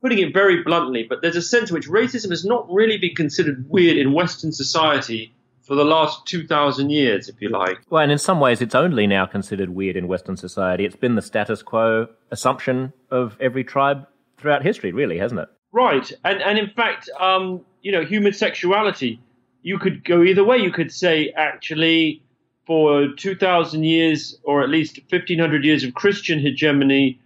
Putting 0.00 0.18
it 0.18 0.34
very 0.34 0.62
bluntly, 0.62 1.06
but 1.08 1.22
there's 1.22 1.36
a 1.36 1.42
sense 1.42 1.70
in 1.70 1.74
which 1.74 1.88
racism 1.88 2.30
has 2.30 2.44
not 2.44 2.66
really 2.70 2.98
been 2.98 3.14
considered 3.14 3.64
weird 3.68 3.96
in 3.96 4.12
Western 4.12 4.52
society 4.52 5.34
for 5.64 5.74
the 5.74 5.84
last 5.84 6.26
2,000 6.26 6.90
years, 6.90 7.28
if 7.28 7.40
you 7.40 7.48
like. 7.48 7.78
Well, 7.88 8.02
and 8.02 8.12
in 8.12 8.18
some 8.18 8.38
ways, 8.38 8.60
it's 8.60 8.74
only 8.74 9.06
now 9.06 9.24
considered 9.24 9.70
weird 9.70 9.96
in 9.96 10.06
Western 10.08 10.36
society. 10.36 10.84
It's 10.84 10.96
been 10.96 11.14
the 11.14 11.22
status 11.22 11.62
quo 11.62 12.06
assumption 12.30 12.92
of 13.10 13.36
every 13.40 13.64
tribe 13.64 14.06
throughout 14.36 14.62
history, 14.62 14.92
really, 14.92 15.18
hasn't 15.18 15.40
it? 15.40 15.48
Right. 15.72 16.12
And, 16.24 16.42
and 16.42 16.58
in 16.58 16.68
fact, 16.68 17.08
um, 17.18 17.62
you 17.82 17.92
know, 17.92 18.04
human 18.04 18.32
sexuality, 18.32 19.20
you 19.62 19.78
could 19.78 20.04
go 20.04 20.22
either 20.22 20.44
way. 20.44 20.58
You 20.58 20.70
could 20.70 20.92
say, 20.92 21.30
actually, 21.30 22.22
for 22.66 23.08
2,000 23.16 23.84
years, 23.84 24.38
or 24.44 24.62
at 24.62 24.68
least 24.68 25.00
1,500 25.08 25.64
years 25.64 25.82
of 25.82 25.94
Christian 25.94 26.38
hegemony, 26.38 27.20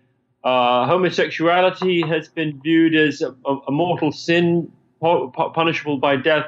uh, 0.45 0.87
homosexuality 0.87 2.03
has 2.03 2.29
been 2.29 2.61
viewed 2.63 2.95
as 2.95 3.21
a, 3.21 3.35
a 3.67 3.73
mortal 3.73 4.13
sin, 4.13 4.71
punishable 5.01 5.99
by 5.99 6.15
death 6.17 6.47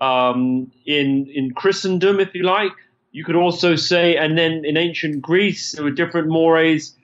um, 0.00 0.70
in 0.86 1.26
in 1.34 1.54
Christendom, 1.54 2.20
if 2.20 2.34
you 2.34 2.42
like. 2.42 2.72
You 3.12 3.24
could 3.24 3.36
also 3.36 3.74
say, 3.74 4.16
and 4.16 4.36
then 4.36 4.64
in 4.64 4.76
ancient 4.76 5.22
Greece, 5.22 5.72
there 5.72 5.84
were 5.84 5.90
different 5.90 6.28
mores. 6.28 6.94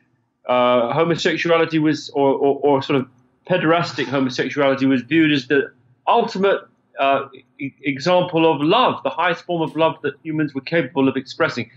Uh, 0.47 0.93
homosexuality 0.93 1.79
was, 1.79 2.11
or, 2.11 2.35
or, 2.35 2.61
or, 2.63 2.83
sort 2.83 3.01
of 3.01 3.09
pederastic 3.49 4.05
homosexuality 4.05 4.85
was 4.85 5.01
viewed 5.01 5.33
as 5.33 5.47
the 5.49 5.73
ultimate 6.07 6.61
uh, 7.01 7.29
e- 7.59 7.73
example 7.83 8.51
of 8.51 8.61
love, 8.61 9.03
the 9.03 9.11
highest 9.11 9.45
form 9.45 9.63
of 9.63 9.75
love 9.75 9.97
that 10.03 10.15
humans 10.23 10.55
were 10.55 10.61
capable 10.61 11.09
of 11.09 11.17
expressing. 11.17 11.71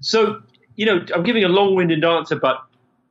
So, 0.00 0.42
you 0.76 0.84
know, 0.84 1.04
I'm 1.14 1.22
giving 1.22 1.44
a 1.44 1.48
long-winded 1.48 2.04
answer, 2.04 2.36
but 2.36 2.62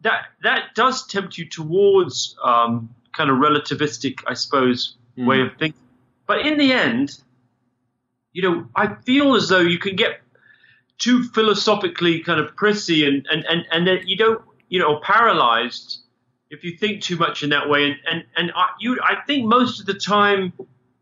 that 0.01 0.25
that 0.43 0.75
does 0.75 1.05
tempt 1.07 1.37
you 1.37 1.45
towards 1.49 2.35
um, 2.43 2.93
kind 3.13 3.29
of 3.29 3.37
relativistic, 3.37 4.19
I 4.27 4.33
suppose, 4.33 4.95
mm. 5.17 5.25
way 5.25 5.41
of 5.41 5.49
thinking. 5.57 5.81
But 6.27 6.45
in 6.45 6.57
the 6.57 6.73
end, 6.73 7.19
you 8.33 8.41
know, 8.41 8.67
I 8.75 8.95
feel 9.05 9.35
as 9.35 9.49
though 9.49 9.59
you 9.59 9.79
can 9.79 9.95
get 9.95 10.21
too 10.97 11.23
philosophically 11.23 12.19
kind 12.19 12.39
of 12.39 12.55
prissy 12.55 13.05
and, 13.05 13.25
and, 13.31 13.43
and, 13.49 13.65
and 13.71 13.87
that 13.87 14.07
you 14.07 14.15
don't, 14.15 14.41
you 14.69 14.79
know, 14.79 14.99
paralyzed 15.01 15.99
if 16.49 16.63
you 16.63 16.77
think 16.77 17.01
too 17.01 17.17
much 17.17 17.43
in 17.43 17.49
that 17.49 17.69
way. 17.69 17.85
And, 17.85 17.95
and, 18.09 18.23
and 18.37 18.51
I, 18.55 18.67
you, 18.79 18.99
I 19.03 19.15
think 19.25 19.45
most 19.45 19.79
of 19.79 19.85
the 19.85 19.95
time 19.95 20.53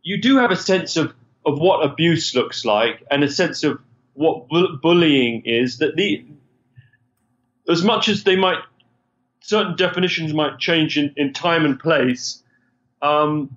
you 0.01 0.21
do 0.21 0.37
have 0.37 0.51
a 0.51 0.55
sense 0.55 0.95
of, 0.95 1.13
of 1.45 1.59
what 1.59 1.85
abuse 1.85 2.33
looks 2.33 2.65
like 2.65 3.05
and 3.11 3.23
a 3.23 3.29
sense 3.29 3.63
of 3.63 3.79
what 4.13 4.47
bu- 4.47 4.77
bullying 4.77 5.43
is 5.45 5.79
that 5.79 5.95
the, 5.95 6.25
as 7.69 7.83
much 7.83 8.09
as 8.09 8.23
they 8.23 8.35
might, 8.35 8.59
certain 9.41 9.75
definitions 9.75 10.33
might 10.33 10.59
change 10.59 10.97
in, 10.97 11.13
in 11.17 11.33
time 11.33 11.65
and 11.65 11.79
place, 11.79 12.41
um, 13.01 13.55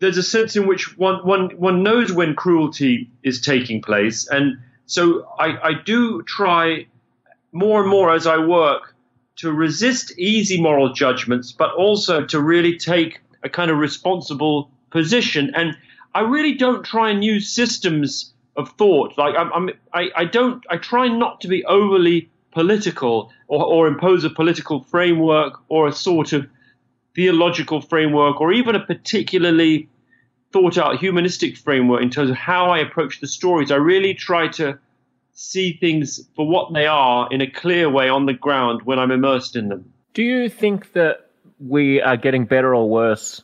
there's 0.00 0.16
a 0.16 0.22
sense 0.22 0.56
in 0.56 0.66
which 0.66 0.96
one, 0.98 1.24
one, 1.26 1.50
one 1.58 1.82
knows 1.82 2.10
when 2.10 2.34
cruelty 2.34 3.10
is 3.22 3.40
taking 3.40 3.82
place. 3.82 4.26
And 4.26 4.58
so 4.86 5.28
I, 5.38 5.68
I 5.68 5.72
do 5.74 6.22
try 6.22 6.86
more 7.52 7.80
and 7.82 7.90
more 7.90 8.12
as 8.12 8.26
I 8.26 8.38
work 8.38 8.94
to 9.36 9.52
resist 9.52 10.18
easy 10.18 10.60
moral 10.60 10.92
judgments, 10.92 11.52
but 11.52 11.72
also 11.74 12.24
to 12.26 12.40
really 12.40 12.78
take 12.78 13.20
a 13.42 13.48
kind 13.48 13.70
of 13.70 13.78
responsible 13.78 14.70
position. 14.90 15.52
And 15.54 15.76
I 16.14 16.20
really 16.20 16.54
don't 16.54 16.84
try 16.84 17.10
and 17.10 17.22
use 17.22 17.50
systems 17.50 18.32
of 18.56 18.70
thought. 18.72 19.16
Like 19.18 19.34
I'm, 19.36 19.52
I'm 19.52 19.70
I, 19.92 20.10
I 20.16 20.24
don't, 20.24 20.64
I 20.70 20.78
try 20.78 21.08
not 21.08 21.42
to 21.42 21.48
be 21.48 21.64
overly 21.64 22.30
political 22.52 23.30
or, 23.48 23.64
or 23.64 23.86
impose 23.86 24.24
a 24.24 24.30
political 24.30 24.82
framework 24.84 25.60
or 25.68 25.88
a 25.88 25.92
sort 25.92 26.32
of 26.32 26.46
theological 27.14 27.80
framework 27.80 28.40
or 28.40 28.52
even 28.52 28.74
a 28.74 28.80
particularly 28.80 29.88
thought 30.52 30.78
out 30.78 30.98
humanistic 30.98 31.56
framework 31.56 32.02
in 32.02 32.10
terms 32.10 32.30
of 32.30 32.36
how 32.36 32.70
I 32.70 32.78
approach 32.78 33.20
the 33.20 33.26
stories. 33.26 33.70
I 33.70 33.76
really 33.76 34.14
try 34.14 34.48
to 34.48 34.78
see 35.32 35.72
things 35.72 36.28
for 36.34 36.46
what 36.46 36.72
they 36.72 36.86
are 36.86 37.28
in 37.30 37.40
a 37.40 37.50
clear 37.50 37.88
way 37.88 38.08
on 38.08 38.26
the 38.26 38.32
ground 38.32 38.82
when 38.82 38.98
I'm 38.98 39.10
immersed 39.10 39.56
in 39.56 39.68
them. 39.68 39.92
Do 40.12 40.22
you 40.22 40.48
think 40.48 40.92
that 40.92 41.30
we 41.60 42.00
are 42.02 42.16
getting 42.16 42.46
better 42.46 42.74
or 42.74 42.88
worse 42.88 43.42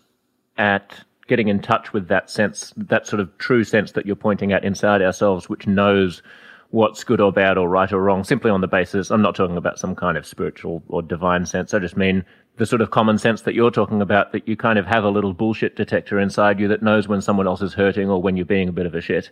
at 0.59 1.05
getting 1.29 1.49
in 1.49 1.61
touch 1.61 1.93
with 1.93 2.09
that 2.09 2.31
sense, 2.31 2.73
that 2.77 3.07
sort 3.07 3.21
of 3.21 3.37
true 3.39 3.65
sense 3.65 3.93
that 3.93 4.07
you're 4.07 4.17
pointing 4.17 4.53
at 4.53 4.65
inside 4.65 5.03
ourselves, 5.03 5.49
which 5.49 5.67
knows 5.67 6.23
what's 6.71 7.05
good 7.05 7.21
or 7.21 7.33
bad 7.33 7.57
or 7.57 7.69
right 7.69 7.93
or 7.93 8.03
wrong, 8.03 8.25
simply 8.25 8.51
on 8.51 8.61
the 8.61 8.67
basis, 8.67 9.11
I'm 9.11 9.23
not 9.23 9.35
talking 9.35 9.57
about 9.57 9.79
some 9.79 9.95
kind 9.95 10.17
of 10.17 10.27
spiritual 10.27 10.83
or 10.89 11.03
divine 11.03 11.47
sense. 11.47 11.73
I 11.75 11.79
just 11.79 11.97
mean 11.97 12.25
the 12.57 12.67
sort 12.67 12.81
of 12.81 12.91
common 12.91 13.19
sense 13.19 13.43
that 13.43 13.55
you're 13.55 13.71
talking 13.71 14.01
about, 14.03 14.33
that 14.33 14.49
you 14.49 14.57
kind 14.57 14.79
of 14.79 14.87
have 14.87 15.05
a 15.05 15.11
little 15.11 15.33
bullshit 15.33 15.77
detector 15.77 16.19
inside 16.19 16.59
you 16.59 16.69
that 16.69 16.83
knows 16.83 17.07
when 17.07 17.21
someone 17.21 17.47
else 17.47 17.63
is 17.63 17.75
hurting 17.75 18.11
or 18.11 18.21
when 18.21 18.37
you're 18.37 18.47
being 18.47 18.69
a 18.69 18.73
bit 18.73 18.87
of 18.87 18.95
a 18.95 19.01
shit. 19.01 19.31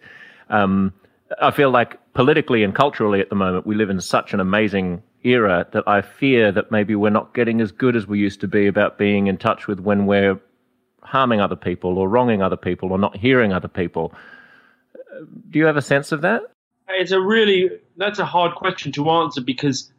Um, 0.51 0.93
I 1.41 1.51
feel 1.51 1.71
like 1.71 1.99
politically 2.13 2.63
and 2.63 2.75
culturally 2.75 3.21
at 3.21 3.31
the 3.31 3.35
moment, 3.35 3.67
we 3.67 3.75
live 3.75 3.91
in 3.91 4.01
such 4.01 4.35
an 4.35 4.41
amazing 4.41 5.03
era 5.23 5.67
that 5.73 5.85
I 5.87 6.03
fear 6.03 6.53
that 6.53 6.71
maybe 6.71 6.95
we're 6.95 7.11
not 7.11 7.35
getting 7.35 7.61
as 7.61 7.73
good 7.73 7.97
as 7.97 8.07
we 8.07 8.19
used 8.19 8.41
to 8.43 8.49
be 8.49 8.67
about 8.67 8.99
being 8.99 9.27
in 9.27 9.39
touch 9.39 9.67
with 9.67 9.81
when 9.81 10.07
we're 10.07 10.39
harming 11.03 11.41
other 11.41 11.57
people 11.57 11.99
or 11.99 12.09
wronging 12.09 12.43
other 12.43 12.57
people 12.57 12.93
or 12.93 12.99
not 12.99 13.17
hearing 13.17 13.53
other 13.53 13.69
people. 13.69 14.15
Do 15.51 15.59
you 15.59 15.65
have 15.65 15.77
a 15.77 15.83
sense 15.83 16.13
of 16.13 16.23
that? 16.23 16.43
It's 16.89 17.13
a 17.13 17.21
really, 17.21 17.71
that's 17.97 18.19
a 18.19 18.25
hard 18.25 18.55
question 18.55 18.93
to 18.93 19.11
answer 19.11 19.41
because, 19.41 19.93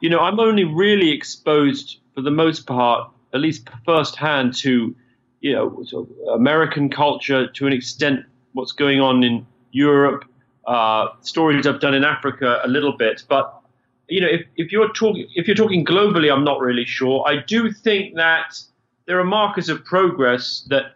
you 0.00 0.10
know, 0.10 0.20
I'm 0.20 0.38
only 0.38 0.64
really 0.64 1.10
exposed 1.10 1.98
for 2.14 2.22
the 2.22 2.30
most 2.30 2.66
part, 2.66 3.10
at 3.34 3.40
least 3.40 3.68
firsthand, 3.84 4.54
to 4.56 4.94
you 5.40 5.52
know 5.52 5.82
sort 5.84 6.08
of 6.08 6.16
American 6.34 6.88
culture 6.88 7.46
to 7.46 7.66
an 7.66 7.72
extent, 7.72 8.24
what's 8.54 8.72
going 8.72 9.00
on 9.00 9.22
in 9.22 9.46
Europe, 9.70 10.24
uh, 10.66 11.08
stories 11.20 11.66
I've 11.66 11.80
done 11.80 11.94
in 11.94 12.04
Africa 12.04 12.60
a 12.64 12.68
little 12.68 12.96
bit, 12.96 13.22
but 13.28 13.62
you 14.08 14.20
know, 14.20 14.28
if, 14.28 14.46
if 14.56 14.72
you're 14.72 14.92
talking 14.92 15.28
if 15.34 15.46
you're 15.46 15.56
talking 15.56 15.84
globally, 15.84 16.32
I'm 16.32 16.44
not 16.44 16.60
really 16.60 16.84
sure. 16.84 17.24
I 17.28 17.36
do 17.36 17.70
think 17.72 18.16
that 18.16 18.60
there 19.06 19.18
are 19.20 19.24
markers 19.24 19.68
of 19.68 19.84
progress 19.84 20.66
that 20.70 20.94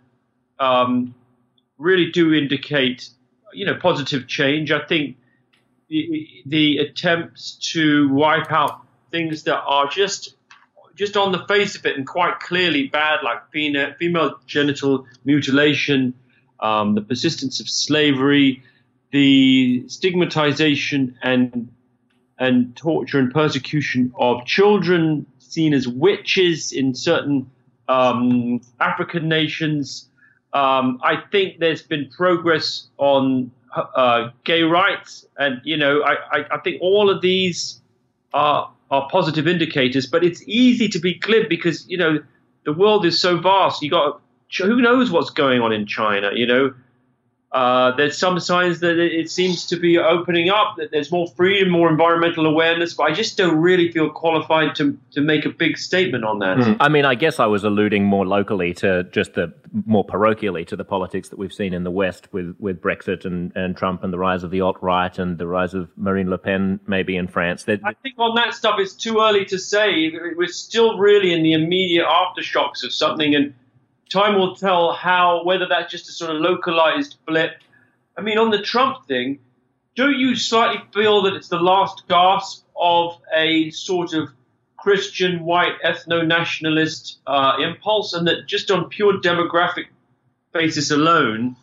um, 0.59 1.15
really 1.79 2.11
do 2.11 2.33
indicate, 2.35 3.11
you 3.53 3.67
know, 3.67 3.75
positive 3.75 4.27
change. 4.27 4.71
I 4.71 4.85
think 4.85 5.17
the, 5.91 6.79
attempts 6.79 7.53
to 7.73 8.09
wipe 8.11 8.51
out 8.51 8.81
things 9.11 9.43
that 9.45 9.61
are 9.61 9.89
just 9.89 10.35
just 10.95 11.17
on 11.17 11.33
the 11.33 11.47
face 11.47 11.77
of 11.77 11.87
it 11.87 11.97
and 11.97 12.07
quite 12.07 12.41
clearly 12.41 12.89
bad, 12.89 13.21
like 13.25 13.51
female 13.51 14.39
genital 14.47 15.07
mutilation, 15.25 16.13
um, 16.61 16.95
the 16.95 17.01
persistence 17.01 17.59
of 17.59 17.69
slavery, 17.71 18.63
the 19.11 19.85
stigmatization 19.89 21.17
and 21.23 21.73
and 22.39 22.77
torture 22.77 23.19
and 23.19 23.33
persecution 23.33 24.13
of 24.19 24.47
children 24.47 25.27
seen 25.39 25.75
as 25.75 25.87
witches 25.87 26.73
in 26.73 26.95
certain 26.95 27.51
um, 27.89 28.61
African 28.79 29.29
nations. 29.29 30.09
Um, 30.53 31.01
I 31.03 31.17
think 31.31 31.59
there's 31.59 31.83
been 31.83 32.09
progress 32.09 32.89
on 32.99 33.51
uh, 33.77 34.31
gay 34.45 34.63
rights, 34.63 35.27
and 35.39 35.61
you 35.65 35.77
know, 35.77 36.03
I, 36.03 36.39
I, 36.39 36.45
I 36.53 36.59
think 36.59 36.81
all 36.81 37.11
of 37.11 37.21
these 37.21 37.81
are 38.33 38.71
are 38.91 39.09
positive 39.11 39.47
indicators. 39.47 40.07
But 40.07 40.25
it's 40.25 40.43
easy 40.47 40.89
to 40.89 40.99
be 40.99 41.15
glib 41.15 41.49
because 41.49 41.89
you 41.89 41.97
know 41.97 42.19
the 42.65 42.73
world 42.73 43.05
is 43.05 43.21
so 43.21 43.39
vast. 43.39 43.83
You 43.83 43.91
got 43.91 44.21
who 44.59 44.81
knows 44.81 45.11
what's 45.11 45.31
going 45.31 45.61
on 45.61 45.73
in 45.73 45.87
China. 45.87 46.31
You 46.35 46.47
know, 46.47 46.75
uh, 47.53 47.91
there's 47.97 48.17
some 48.17 48.39
signs 48.39 48.79
that 48.79 48.99
it 48.99 49.29
seems 49.29 49.67
to 49.67 49.77
be 49.77 49.99
opening 49.99 50.51
up, 50.51 50.77
that 50.77 50.93
there's 50.93 51.11
more 51.11 51.27
freedom, 51.37 51.69
more 51.69 51.91
environmental 51.91 52.47
awareness, 52.47 52.95
but 52.95 53.05
I 53.05 53.13
just 53.13 53.37
don't 53.37 53.57
really 53.57 53.91
feel 53.91 54.09
qualified 54.09 54.77
to, 54.77 54.97
to 55.13 55.21
make 55.21 55.45
a 55.45 55.49
big 55.49 55.77
statement 55.77 56.25
on 56.25 56.39
that. 56.39 56.59
Mm. 56.59 56.77
I 56.79 56.89
mean, 56.89 57.05
I 57.05 57.17
guess 57.17 57.41
I 57.41 57.47
was 57.47 57.65
alluding 57.65 58.05
more 58.05 58.25
locally 58.25 58.73
to 58.75 59.03
just 59.05 59.35
the 59.35 59.53
more 59.85 60.07
parochially 60.07 60.65
to 60.69 60.77
the 60.77 60.85
politics 60.85 61.29
that 61.31 61.41
we've 61.41 61.53
seen 61.53 61.75
in 61.75 61.83
the 61.83 61.91
West 61.91 62.33
with, 62.33 62.55
with 62.61 62.81
Brexit 62.81 63.25
and, 63.25 63.51
and 63.57 63.77
Trump 63.77 64.05
and 64.05 64.13
the 64.13 64.19
rise 64.19 64.45
of 64.45 64.53
the 64.53 64.61
alt 64.61 64.77
right 64.81 65.19
and 65.19 65.37
the 65.37 65.47
rise 65.49 65.75
of 65.75 65.91
Marine 65.97 66.31
Le 66.31 66.39
Pen, 66.39 66.79
maybe 66.87 67.17
in 67.17 67.27
France. 67.27 67.65
They're, 67.65 67.81
I 67.85 67.95
think 67.95 68.15
on 68.19 68.37
that 68.37 68.55
stuff, 68.55 68.77
it's 68.79 68.95
too 68.95 69.19
early 69.21 69.45
to 69.47 69.59
say. 69.59 70.13
We're 70.37 70.47
still 70.47 70.99
really 70.99 71.33
in 71.33 71.43
the 71.43 71.55
immediate 71.55 72.07
aftershocks 72.07 72.85
of 72.85 72.93
something. 72.93 73.35
And 73.35 73.55
time 74.11 74.35
will 74.35 74.57
tell 74.57 74.93
how 74.93 75.45
whether 75.45 75.67
that's 75.69 75.91
just 75.91 76.09
a 76.09 76.13
sort 76.13 76.35
of 76.35 76.43
localized 76.43 77.17
blip. 77.27 77.53
I 78.17 78.21
mean, 78.23 78.39
on 78.39 78.51
the 78.51 78.61
Trump 78.61 79.07
thing, 79.07 79.39
don't 79.97 80.19
you 80.19 80.37
slightly 80.37 80.83
feel 80.93 81.23
that 81.23 81.35
it's 81.35 81.49
the 81.49 81.59
last 81.59 82.07
gasp 82.09 82.67
of 82.77 83.19
a 83.35 83.71
sort 83.71 84.13
of 84.13 84.29
Christian 84.77 85.45
white 85.45 85.81
ethno 85.85 86.27
nationalist 86.27 87.19
uh, 87.27 87.57
impulse, 87.61 88.13
and 88.15 88.27
that 88.27 88.47
just 88.47 88.71
on 88.71 88.89
pure 88.89 89.21
demographic 89.21 89.87
basis 90.53 90.91
alone, 90.91 91.57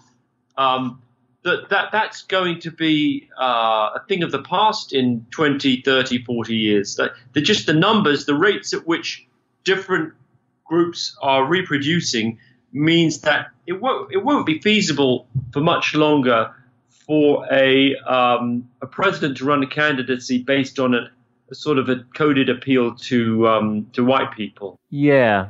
um, 0.58 1.02
that, 1.44 1.70
that 1.70 1.92
that's 1.92 2.24
going 2.24 2.60
to 2.60 2.72
be 2.72 3.30
uh, 3.40 3.92
a 3.96 4.04
thing 4.08 4.24
of 4.24 4.32
the 4.32 4.44
past 4.44 4.94
in 4.94 5.26
20, 5.32 5.82
30, 5.82 6.24
40 6.24 6.56
years. 6.56 6.96
That, 6.96 7.12
just 7.44 7.66
the 7.66 7.74
numbers, 7.74 8.26
the 8.26 8.36
rates 8.36 8.74
at 8.74 8.86
which 8.86 9.26
different 9.64 10.14
groups 10.68 11.18
are 11.22 11.46
reproducing 11.46 12.40
means 12.74 13.22
that 13.22 13.48
it 13.66 13.82
won't 13.82 14.12
it 14.14 14.24
won't 14.24 14.46
be 14.46 14.60
feasible 14.60 15.28
for 15.52 15.62
much 15.62 15.96
longer 15.96 16.54
for 17.08 17.46
a 17.52 17.96
um, 18.06 18.70
a 18.82 18.88
president 18.88 19.38
to 19.38 19.46
run 19.46 19.64
a 19.64 19.68
candidacy 19.68 20.44
based 20.44 20.80
on 20.80 20.94
a, 20.94 21.10
a 21.50 21.56
sort 21.56 21.78
of 21.78 21.90
a 21.90 22.04
coded 22.16 22.50
appeal 22.50 22.96
to 22.96 23.48
um, 23.48 23.88
to 23.94 24.04
white 24.04 24.32
people. 24.34 24.78
Yeah, 24.90 25.50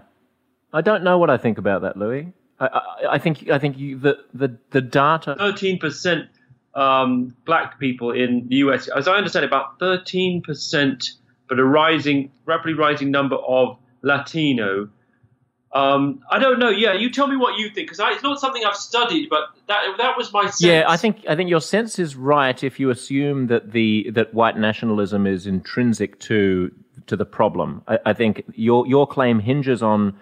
I 0.72 0.82
don't 0.82 1.04
know 1.04 1.18
what 1.18 1.30
I 1.30 1.38
think 1.38 1.58
about 1.58 1.82
that, 1.82 1.98
Louis. 1.98 2.32
I, 2.60 2.68
I, 2.68 2.82
I 3.14 3.18
think 3.18 3.50
I 3.50 3.60
think 3.60 3.78
you, 3.78 3.98
the 3.98 4.18
the 4.34 4.58
the 4.72 4.82
data. 4.82 5.36
Thirteen 5.38 5.80
percent 5.80 6.28
um, 6.76 7.36
black 7.46 7.80
people 7.80 8.12
in 8.12 8.48
the 8.48 8.58
U.S. 8.58 8.88
As 8.88 9.08
I 9.08 9.14
understand, 9.14 9.44
it, 9.44 9.48
about 9.48 9.80
thirteen 9.80 10.42
percent, 10.42 11.12
but 11.50 11.60
a 11.60 11.66
rising, 11.66 12.32
rapidly 12.46 12.74
rising 12.74 13.12
number 13.12 13.36
of 13.36 13.78
Latino. 14.04 14.90
Um, 15.78 16.24
I 16.32 16.40
don't 16.40 16.58
know. 16.58 16.70
Yeah, 16.70 16.94
you 16.94 17.12
tell 17.12 17.28
me 17.28 17.38
what 17.38 17.60
you 17.60 17.70
think 17.70 17.90
because 17.90 18.00
it's 18.00 18.24
not 18.24 18.40
something 18.40 18.64
I've 18.66 18.76
studied, 18.76 19.30
but 19.30 19.50
that 19.68 19.80
that 20.00 20.18
was 20.18 20.34
my 20.34 20.46
sense. 20.46 20.64
Yeah, 20.64 20.86
I 20.88 20.98
think 20.98 21.24
I 21.30 21.36
think 21.36 21.52
your 21.52 21.62
sense 21.62 22.00
is 22.00 22.16
right 22.16 22.64
if 22.64 22.80
you 22.80 22.90
assume 22.90 23.48
that 23.48 23.74
the 23.74 24.10
that 24.12 24.34
white 24.34 24.58
nationalism 24.58 25.28
is 25.28 25.46
intrinsic 25.46 26.20
to 26.22 26.72
to 27.06 27.16
the 27.16 27.26
problem. 27.26 27.84
I, 27.88 28.00
I 28.08 28.14
think 28.14 28.44
your 28.56 28.88
your 28.88 29.06
claim 29.06 29.40
hinges 29.40 29.84
on 29.84 30.18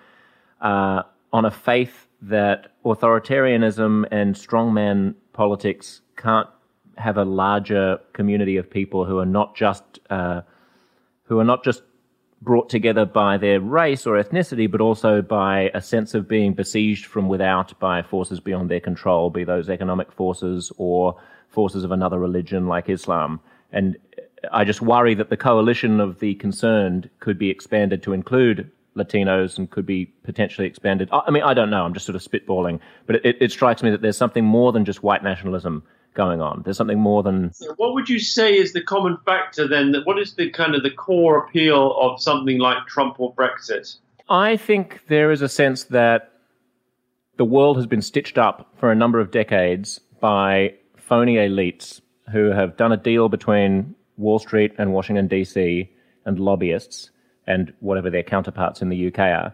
uh, 0.59 1.03
on 1.31 1.45
a 1.45 1.51
faith 1.51 2.07
that 2.23 2.73
authoritarianism 2.83 4.05
and 4.11 4.35
strongman 4.35 5.15
politics 5.31 6.01
can't 6.17 6.49
have 6.97 7.17
a 7.17 7.23
larger 7.23 7.99
community 8.11 8.57
of 8.57 8.69
people 8.69 9.05
who 9.05 9.19
are 9.19 9.25
not 9.25 9.55
just 9.55 9.83
uh, 10.09 10.41
who 11.23 11.39
are 11.39 11.45
not 11.45 11.63
just 11.63 11.81
brought 12.41 12.69
together 12.69 13.05
by 13.05 13.37
their 13.37 13.59
race 13.59 14.05
or 14.05 14.21
ethnicity, 14.21 14.69
but 14.69 14.81
also 14.81 15.21
by 15.21 15.71
a 15.73 15.81
sense 15.81 16.13
of 16.13 16.27
being 16.27 16.53
besieged 16.53 17.05
from 17.05 17.27
without 17.27 17.77
by 17.79 18.01
forces 18.01 18.39
beyond 18.39 18.69
their 18.69 18.79
control, 18.79 19.29
be 19.29 19.43
those 19.43 19.69
economic 19.69 20.11
forces 20.11 20.71
or 20.77 21.19
forces 21.49 21.83
of 21.83 21.91
another 21.91 22.19
religion 22.19 22.67
like 22.67 22.89
Islam. 22.89 23.39
And 23.71 23.97
I 24.51 24.63
just 24.63 24.81
worry 24.81 25.15
that 25.15 25.29
the 25.29 25.37
coalition 25.37 25.99
of 25.99 26.19
the 26.19 26.35
concerned 26.35 27.09
could 27.19 27.39
be 27.39 27.49
expanded 27.49 28.03
to 28.03 28.13
include 28.13 28.69
Latinos 28.95 29.57
and 29.57 29.69
could 29.69 29.85
be 29.85 30.05
potentially 30.23 30.67
expanded. 30.67 31.09
I 31.11 31.29
mean, 31.29 31.43
I 31.43 31.53
don't 31.53 31.69
know. 31.69 31.83
I'm 31.83 31.93
just 31.93 32.05
sort 32.05 32.15
of 32.15 32.21
spitballing, 32.21 32.79
but 33.05 33.17
it, 33.25 33.37
it 33.41 33.51
strikes 33.51 33.83
me 33.83 33.91
that 33.91 34.01
there's 34.01 34.17
something 34.17 34.45
more 34.45 34.71
than 34.71 34.85
just 34.85 35.03
white 35.03 35.23
nationalism 35.23 35.83
going 36.13 36.41
on. 36.41 36.61
There's 36.63 36.77
something 36.77 36.99
more 36.99 37.21
than. 37.21 37.51
What 37.75 37.93
would 37.93 38.09
you 38.09 38.19
say 38.19 38.57
is 38.57 38.73
the 38.73 38.81
common 38.81 39.17
factor 39.25 39.67
then? 39.67 39.91
That 39.91 40.05
What 40.05 40.17
is 40.17 40.35
the 40.35 40.49
kind 40.49 40.75
of 40.75 40.83
the 40.83 40.91
core 40.91 41.45
appeal 41.45 41.97
of 41.99 42.21
something 42.21 42.57
like 42.57 42.87
Trump 42.87 43.19
or 43.19 43.33
Brexit? 43.35 43.97
I 44.29 44.57
think 44.57 45.01
there 45.07 45.31
is 45.31 45.41
a 45.41 45.49
sense 45.49 45.83
that 45.85 46.31
the 47.37 47.45
world 47.45 47.75
has 47.77 47.85
been 47.85 48.01
stitched 48.01 48.37
up 48.37 48.71
for 48.77 48.91
a 48.91 48.95
number 48.95 49.19
of 49.19 49.29
decades 49.29 49.99
by 50.19 50.73
phony 50.95 51.35
elites 51.35 52.01
who 52.31 52.45
have 52.45 52.77
done 52.77 52.91
a 52.91 52.97
deal 52.97 53.29
between 53.29 53.93
Wall 54.17 54.39
Street 54.39 54.73
and 54.77 54.93
Washington, 54.93 55.27
D.C., 55.27 55.91
and 56.25 56.39
lobbyists 56.39 57.11
and 57.47 57.73
whatever 57.79 58.09
their 58.09 58.23
counterparts 58.23 58.81
in 58.81 58.89
the 58.89 59.07
UK 59.07 59.19
are, 59.19 59.53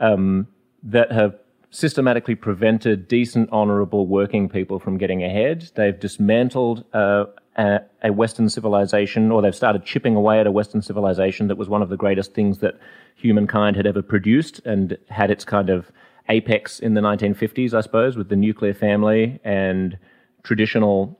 um, 0.00 0.46
that 0.82 1.10
have 1.12 1.34
systematically 1.70 2.36
prevented 2.36 3.08
decent, 3.08 3.50
honourable 3.50 4.06
working 4.06 4.48
people 4.48 4.78
from 4.78 4.96
getting 4.96 5.24
ahead. 5.24 5.70
They've 5.74 5.98
dismantled 5.98 6.84
uh, 6.92 7.24
a, 7.56 7.80
a, 8.02 8.12
Western 8.12 8.48
civilization, 8.48 9.32
or 9.32 9.42
they've 9.42 9.54
started 9.54 9.84
chipping 9.84 10.14
away 10.14 10.38
at 10.38 10.46
a 10.46 10.52
Western 10.52 10.82
civilization 10.82 11.48
that 11.48 11.56
was 11.56 11.68
one 11.68 11.82
of 11.82 11.88
the 11.88 11.96
greatest 11.96 12.32
things 12.32 12.58
that 12.58 12.78
humankind 13.16 13.74
had 13.74 13.86
ever 13.86 14.02
produced 14.02 14.60
and 14.64 14.96
had 15.08 15.32
its 15.32 15.44
kind 15.44 15.68
of 15.68 15.90
apex 16.28 16.78
in 16.78 16.94
the 16.94 17.00
1950s, 17.00 17.74
I 17.74 17.80
suppose, 17.80 18.16
with 18.16 18.28
the 18.28 18.36
nuclear 18.36 18.72
family 18.72 19.40
and 19.42 19.98
traditional 20.44 21.18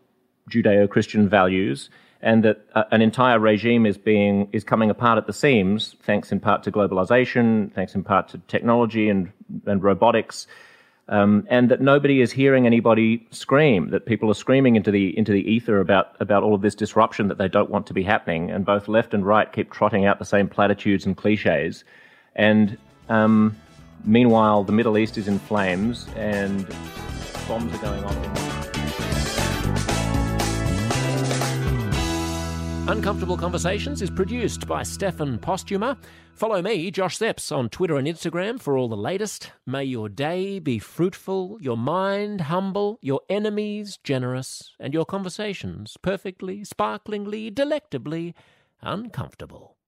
Judeo 0.51 0.89
Christian 0.89 1.29
values 1.29 1.91
and 2.25 2.43
that 2.43 2.67
uh, 2.75 2.85
an 2.91 3.03
entire 3.03 3.39
regime 3.39 3.85
is 3.85 3.99
being 3.99 4.49
is 4.51 4.65
coming 4.65 4.91
apart 4.91 5.19
at 5.19 5.27
the 5.27 5.33
seams, 5.33 5.95
thanks 6.03 6.33
in 6.33 6.41
part 6.41 6.63
to 6.65 6.73
globalization, 6.73 7.73
thanks 7.75 7.95
in 7.95 8.03
part 8.03 8.29
to 8.29 8.39
technology 8.49 9.09
and 9.11 9.31
and 9.67 9.83
robotics, 9.83 10.47
um, 11.11 11.47
and 11.51 11.71
that 11.71 11.83
nobody 11.83 12.23
is 12.23 12.33
hearing 12.33 12.67
anybody 12.67 13.29
scream. 13.31 13.91
That 13.91 14.07
people 14.07 14.31
are 14.31 14.35
screaming 14.35 14.75
into 14.75 14.91
the 14.91 15.17
into 15.17 15.33
the 15.33 15.49
ether 15.49 15.79
about 15.81 16.17
about 16.19 16.43
all 16.43 16.55
of 16.55 16.63
this 16.63 16.75
disruption 16.75 17.29
that 17.29 17.37
they 17.37 17.49
don't 17.49 17.69
want 17.69 17.87
to 17.89 17.93
be 17.93 18.03
happening, 18.03 18.51
and 18.51 18.65
both 18.65 18.89
left 18.89 19.13
and 19.13 19.25
right 19.25 19.53
keep 19.53 19.71
trotting 19.71 20.07
out 20.07 20.19
the 20.19 20.25
same 20.25 20.49
platitudes 20.49 21.05
and 21.05 21.19
cliches, 21.19 21.85
and 22.35 22.79
um, 23.11 23.55
meanwhile 24.03 24.65
the 24.65 24.73
Middle 24.73 24.97
East 24.97 25.19
is 25.19 25.29
in 25.29 25.39
flames 25.39 26.09
and 26.17 26.67
bombs 27.47 27.73
are 27.75 27.83
going 27.83 28.03
off. 28.03 28.39
In- 28.39 28.44
Uncomfortable 32.87 33.39
Conversations 33.39 34.03
is 34.03 34.11
produced 34.11 34.67
by 34.69 34.83
Stefan 34.83 35.39
Postuma. 35.39 35.97
Follow 36.35 36.61
me, 36.61 36.91
Josh 36.91 37.19
Szeps, 37.19 37.51
on 37.51 37.71
Twitter 37.71 37.97
and 37.97 38.07
Instagram 38.07 38.61
for 38.61 38.77
all 38.77 38.89
the 38.89 38.97
latest. 38.97 39.51
May 39.67 39.85
your 39.85 40.11
day 40.11 40.59
be 40.59 40.79
fruitful, 40.79 41.57
your 41.63 41.79
mind 41.79 42.43
humble, 42.43 42.99
your 43.01 43.23
enemies 43.31 43.99
generous, 44.05 44.73
and 44.79 44.93
your 44.93 45.07
conversations 45.07 45.97
perfectly, 46.03 46.63
sparklingly, 46.63 47.51
delectably 47.51 48.35
uncomfortable. 48.83 49.79